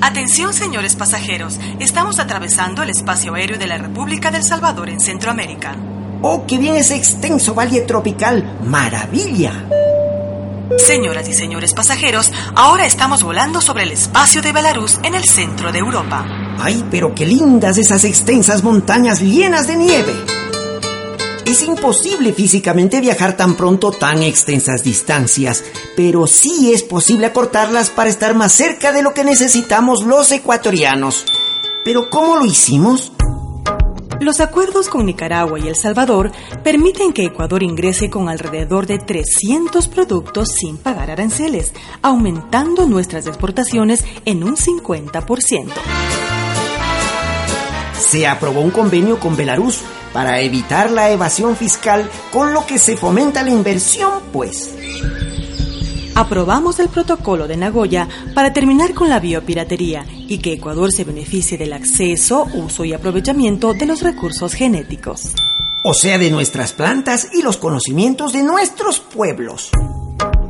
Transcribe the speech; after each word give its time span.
Atención 0.00 0.54
señores 0.54 0.94
pasajeros, 0.94 1.58
estamos 1.80 2.20
atravesando 2.20 2.84
el 2.84 2.90
espacio 2.90 3.34
aéreo 3.34 3.58
de 3.58 3.66
la 3.66 3.78
República 3.78 4.30
del 4.30 4.44
Salvador 4.44 4.88
en 4.88 5.00
Centroamérica. 5.00 5.76
¡Oh, 6.22 6.46
qué 6.46 6.56
bien 6.56 6.76
ese 6.76 6.94
extenso 6.94 7.52
valle 7.52 7.80
tropical! 7.80 8.58
¡Maravilla! 8.64 9.52
Señoras 10.76 11.28
y 11.28 11.34
señores 11.34 11.74
pasajeros, 11.74 12.32
ahora 12.54 12.86
estamos 12.86 13.24
volando 13.24 13.60
sobre 13.60 13.82
el 13.82 13.90
espacio 13.90 14.40
de 14.40 14.52
Belarus 14.52 15.00
en 15.02 15.16
el 15.16 15.24
centro 15.24 15.72
de 15.72 15.80
Europa. 15.80 16.24
¡Ay, 16.60 16.84
pero 16.90 17.12
qué 17.14 17.26
lindas 17.26 17.76
esas 17.76 18.04
extensas 18.04 18.62
montañas 18.62 19.20
llenas 19.20 19.66
de 19.66 19.76
nieve! 19.76 20.14
Es 21.48 21.62
imposible 21.62 22.34
físicamente 22.34 23.00
viajar 23.00 23.34
tan 23.34 23.56
pronto 23.56 23.90
tan 23.90 24.22
extensas 24.22 24.84
distancias, 24.84 25.64
pero 25.96 26.26
sí 26.26 26.74
es 26.74 26.82
posible 26.82 27.24
acortarlas 27.24 27.88
para 27.88 28.10
estar 28.10 28.34
más 28.34 28.52
cerca 28.52 28.92
de 28.92 29.02
lo 29.02 29.14
que 29.14 29.24
necesitamos 29.24 30.04
los 30.04 30.30
ecuatorianos. 30.30 31.24
¿Pero 31.86 32.10
cómo 32.10 32.36
lo 32.36 32.44
hicimos? 32.44 33.12
Los 34.20 34.40
acuerdos 34.40 34.90
con 34.90 35.06
Nicaragua 35.06 35.58
y 35.58 35.68
El 35.68 35.74
Salvador 35.74 36.32
permiten 36.62 37.14
que 37.14 37.24
Ecuador 37.24 37.62
ingrese 37.62 38.10
con 38.10 38.28
alrededor 38.28 38.86
de 38.86 38.98
300 38.98 39.88
productos 39.88 40.50
sin 40.50 40.76
pagar 40.76 41.10
aranceles, 41.10 41.72
aumentando 42.02 42.84
nuestras 42.84 43.26
exportaciones 43.26 44.04
en 44.26 44.44
un 44.44 44.54
50%. 44.54 45.70
Se 47.98 48.26
aprobó 48.26 48.60
un 48.60 48.70
convenio 48.70 49.18
con 49.18 49.36
Belarus 49.36 49.80
para 50.12 50.40
evitar 50.40 50.90
la 50.90 51.10
evasión 51.10 51.56
fiscal, 51.56 52.08
con 52.32 52.54
lo 52.54 52.64
que 52.64 52.78
se 52.78 52.96
fomenta 52.96 53.42
la 53.42 53.50
inversión, 53.50 54.12
pues. 54.32 54.74
Aprobamos 56.14 56.80
el 56.80 56.88
protocolo 56.88 57.46
de 57.46 57.56
Nagoya 57.56 58.08
para 58.34 58.52
terminar 58.52 58.94
con 58.94 59.08
la 59.08 59.20
biopiratería 59.20 60.04
y 60.26 60.38
que 60.38 60.54
Ecuador 60.54 60.90
se 60.92 61.04
beneficie 61.04 61.58
del 61.58 61.72
acceso, 61.72 62.46
uso 62.54 62.84
y 62.84 62.92
aprovechamiento 62.92 63.74
de 63.74 63.86
los 63.86 64.02
recursos 64.02 64.54
genéticos. 64.54 65.34
O 65.84 65.94
sea, 65.94 66.18
de 66.18 66.30
nuestras 66.30 66.72
plantas 66.72 67.28
y 67.32 67.42
los 67.42 67.56
conocimientos 67.56 68.32
de 68.32 68.42
nuestros 68.42 68.98
pueblos. 68.98 69.70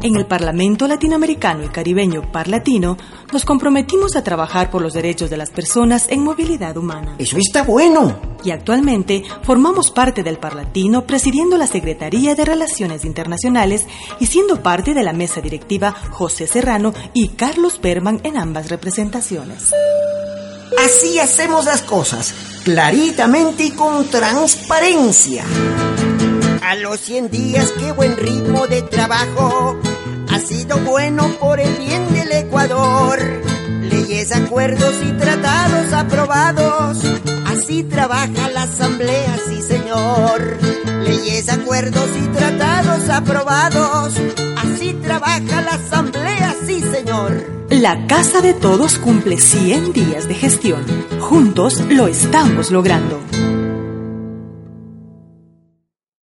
En 0.00 0.14
el 0.14 0.26
Parlamento 0.26 0.86
Latinoamericano 0.86 1.64
y 1.64 1.68
Caribeño 1.68 2.30
Parlatino 2.30 2.96
nos 3.32 3.44
comprometimos 3.44 4.14
a 4.14 4.22
trabajar 4.22 4.70
por 4.70 4.80
los 4.80 4.92
derechos 4.92 5.28
de 5.28 5.36
las 5.36 5.50
personas 5.50 6.06
en 6.08 6.22
movilidad 6.22 6.76
humana. 6.76 7.16
Eso 7.18 7.36
está 7.36 7.64
bueno. 7.64 8.16
Y 8.44 8.52
actualmente 8.52 9.24
formamos 9.42 9.90
parte 9.90 10.22
del 10.22 10.38
Parlatino 10.38 11.04
presidiendo 11.04 11.58
la 11.58 11.66
Secretaría 11.66 12.36
de 12.36 12.44
Relaciones 12.44 13.04
Internacionales 13.04 13.86
y 14.20 14.26
siendo 14.26 14.62
parte 14.62 14.94
de 14.94 15.02
la 15.02 15.12
mesa 15.12 15.40
directiva 15.40 15.92
José 16.10 16.46
Serrano 16.46 16.94
y 17.12 17.30
Carlos 17.30 17.80
Berman 17.82 18.20
en 18.22 18.36
ambas 18.36 18.70
representaciones. 18.70 19.72
Así 20.84 21.18
hacemos 21.18 21.64
las 21.64 21.82
cosas, 21.82 22.32
claritamente 22.68 23.64
y 23.64 23.70
con 23.70 24.06
transparencia. 24.10 25.42
A 26.62 26.74
los 26.74 27.00
100 27.00 27.30
días, 27.30 27.72
qué 27.78 27.92
buen 27.92 28.14
ritmo 28.14 28.66
de 28.66 28.82
trabajo. 28.82 29.80
Ha 30.30 30.38
sido 30.38 30.76
bueno 30.80 31.28
por 31.40 31.60
el 31.60 31.74
bien 31.76 32.12
del 32.12 32.30
Ecuador. 32.30 33.18
Leyes, 33.90 34.32
acuerdos 34.36 34.94
y 35.02 35.12
tratados 35.12 35.94
aprobados. 35.94 36.98
Así 37.46 37.84
trabaja 37.84 38.50
la 38.52 38.64
Asamblea, 38.64 39.38
sí 39.48 39.62
señor. 39.62 40.58
Leyes, 41.04 41.48
acuerdos 41.48 42.10
y 42.22 42.26
tratados 42.36 43.08
aprobados. 43.08 44.12
Así 44.58 44.92
trabaja 44.92 45.62
la 45.62 45.72
Asamblea. 45.72 45.97
La 47.80 48.08
Casa 48.08 48.40
de 48.40 48.54
Todos 48.54 48.98
cumple 48.98 49.36
100 49.36 49.92
días 49.92 50.26
de 50.26 50.34
gestión. 50.34 50.84
Juntos 51.20 51.80
lo 51.88 52.08
estamos 52.08 52.72
logrando. 52.72 53.20